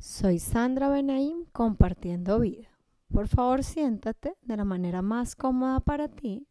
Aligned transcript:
Soy 0.00 0.38
Sandra 0.38 0.88
Benaim 0.88 1.46
compartiendo 1.46 2.38
vida. 2.38 2.68
Por 3.12 3.26
favor, 3.26 3.64
siéntate 3.64 4.36
de 4.42 4.56
la 4.56 4.64
manera 4.64 5.02
más 5.02 5.34
cómoda 5.34 5.80
para 5.80 6.06
ti. 6.06 6.46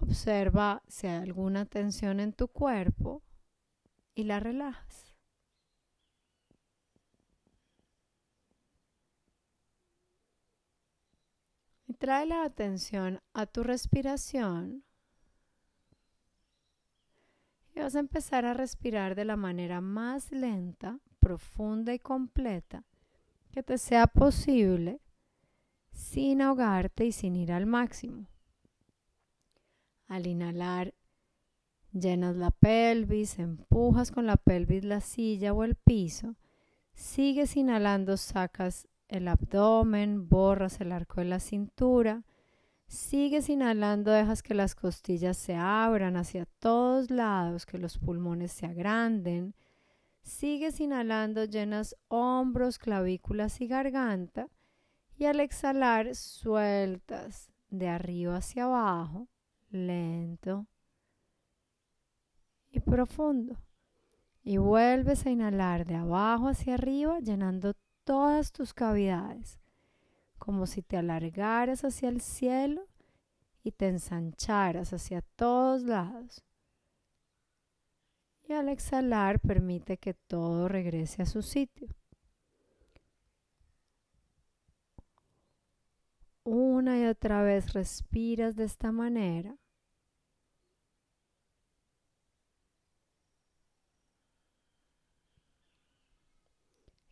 Observa 0.00 0.82
si 0.88 1.06
hay 1.06 1.22
alguna 1.22 1.66
tensión 1.66 2.18
en 2.18 2.32
tu 2.32 2.48
cuerpo 2.48 3.22
y 4.16 4.24
la 4.24 4.40
relajas. 4.40 5.14
Y 11.86 11.94
trae 11.94 12.26
la 12.26 12.42
atención 12.42 13.20
a 13.34 13.46
tu 13.46 13.62
respiración 13.62 14.82
y 17.74 17.80
vas 17.80 17.96
a 17.96 18.00
empezar 18.00 18.44
a 18.44 18.54
respirar 18.54 19.14
de 19.14 19.24
la 19.24 19.36
manera 19.36 19.80
más 19.80 20.30
lenta, 20.30 21.00
profunda 21.18 21.92
y 21.92 21.98
completa 21.98 22.84
que 23.50 23.62
te 23.62 23.78
sea 23.78 24.06
posible 24.08 25.00
sin 25.92 26.42
ahogarte 26.42 27.06
y 27.06 27.12
sin 27.12 27.36
ir 27.36 27.52
al 27.52 27.66
máximo. 27.66 28.26
Al 30.08 30.26
inhalar, 30.26 30.94
llenas 31.92 32.36
la 32.36 32.50
pelvis, 32.50 33.38
empujas 33.38 34.10
con 34.10 34.26
la 34.26 34.36
pelvis 34.36 34.84
la 34.84 35.00
silla 35.00 35.52
o 35.52 35.62
el 35.62 35.76
piso, 35.76 36.34
sigues 36.94 37.56
inhalando, 37.56 38.16
sacas 38.16 38.88
el 39.08 39.28
abdomen, 39.28 40.28
borras 40.28 40.80
el 40.80 40.90
arco 40.90 41.20
de 41.20 41.26
la 41.26 41.38
cintura, 41.38 42.24
Sigues 42.86 43.48
inhalando, 43.48 44.10
dejas 44.12 44.42
que 44.42 44.54
las 44.54 44.74
costillas 44.74 45.36
se 45.36 45.54
abran 45.56 46.16
hacia 46.16 46.46
todos 46.58 47.10
lados, 47.10 47.66
que 47.66 47.78
los 47.78 47.98
pulmones 47.98 48.52
se 48.52 48.66
agranden. 48.66 49.54
Sigues 50.22 50.80
inhalando, 50.80 51.44
llenas 51.44 51.96
hombros, 52.08 52.78
clavículas 52.78 53.60
y 53.60 53.66
garganta. 53.66 54.48
Y 55.16 55.26
al 55.26 55.40
exhalar, 55.40 56.14
sueltas 56.14 57.50
de 57.70 57.88
arriba 57.88 58.36
hacia 58.36 58.64
abajo, 58.64 59.28
lento 59.70 60.66
y 62.70 62.80
profundo. 62.80 63.56
Y 64.42 64.58
vuelves 64.58 65.24
a 65.26 65.30
inhalar 65.30 65.86
de 65.86 65.96
abajo 65.96 66.48
hacia 66.48 66.74
arriba, 66.74 67.18
llenando 67.20 67.74
todas 68.04 68.52
tus 68.52 68.74
cavidades 68.74 69.58
como 70.44 70.66
si 70.66 70.82
te 70.82 70.98
alargaras 70.98 71.86
hacia 71.86 72.10
el 72.10 72.20
cielo 72.20 72.86
y 73.62 73.72
te 73.72 73.88
ensancharas 73.88 74.92
hacia 74.92 75.22
todos 75.22 75.84
lados. 75.84 76.44
Y 78.46 78.52
al 78.52 78.68
exhalar 78.68 79.40
permite 79.40 79.96
que 79.96 80.12
todo 80.12 80.68
regrese 80.68 81.22
a 81.22 81.26
su 81.26 81.40
sitio. 81.40 81.88
Una 86.44 86.98
y 86.98 87.06
otra 87.06 87.42
vez 87.42 87.72
respiras 87.72 88.54
de 88.54 88.64
esta 88.64 88.92
manera. 88.92 89.56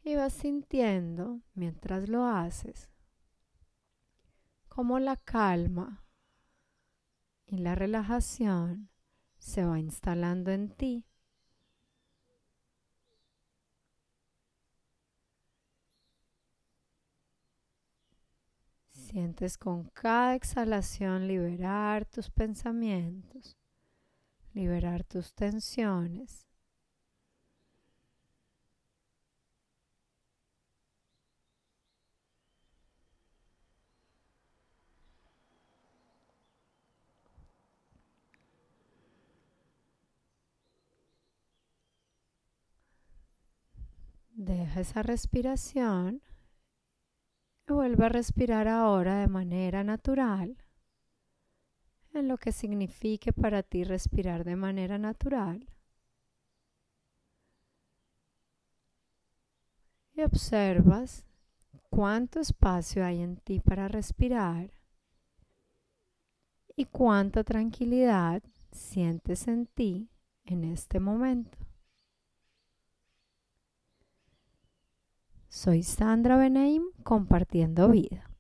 Y 0.04 0.16
vas 0.16 0.34
sintiendo 0.34 1.40
mientras 1.54 2.10
lo 2.10 2.26
haces 2.26 2.92
cómo 4.74 4.98
la 4.98 5.16
calma 5.18 6.02
y 7.44 7.58
la 7.58 7.74
relajación 7.74 8.88
se 9.38 9.66
va 9.66 9.78
instalando 9.78 10.50
en 10.50 10.70
ti. 10.70 11.04
Sientes 18.92 19.58
con 19.58 19.90
cada 19.90 20.34
exhalación 20.36 21.28
liberar 21.28 22.06
tus 22.06 22.30
pensamientos, 22.30 23.58
liberar 24.54 25.04
tus 25.04 25.34
tensiones. 25.34 26.46
Deja 44.44 44.80
esa 44.80 45.04
respiración 45.04 46.20
y 47.68 47.72
vuelve 47.72 48.06
a 48.06 48.08
respirar 48.08 48.66
ahora 48.66 49.20
de 49.20 49.28
manera 49.28 49.84
natural, 49.84 50.56
en 52.12 52.26
lo 52.26 52.38
que 52.38 52.50
signifique 52.50 53.32
para 53.32 53.62
ti 53.62 53.84
respirar 53.84 54.42
de 54.42 54.56
manera 54.56 54.98
natural. 54.98 55.68
Y 60.14 60.22
observas 60.22 61.24
cuánto 61.88 62.40
espacio 62.40 63.04
hay 63.04 63.22
en 63.22 63.36
ti 63.36 63.60
para 63.60 63.86
respirar 63.86 64.72
y 66.74 66.86
cuánta 66.86 67.44
tranquilidad 67.44 68.42
sientes 68.72 69.46
en 69.46 69.66
ti 69.66 70.10
en 70.44 70.64
este 70.64 70.98
momento. 70.98 71.62
Soy 75.54 75.82
Sandra 75.82 76.38
Benaim 76.38 76.82
compartiendo 77.04 77.90
vida. 77.90 78.31